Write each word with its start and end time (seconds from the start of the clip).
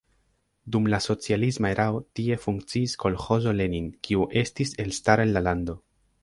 Dum 0.75 0.87
la 0.93 0.99
socialisma 1.05 1.69
erao 1.73 2.01
tie 2.19 2.37
funkciis 2.45 2.95
kolĥozo 3.05 3.53
Lenin, 3.59 3.93
kiu 4.09 4.27
estis 4.43 4.75
elstara 4.87 5.29
en 5.29 5.37
la 5.37 5.47
lando. 5.51 5.79